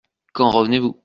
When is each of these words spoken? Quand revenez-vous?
Quand 0.33 0.49
revenez-vous? 0.49 0.97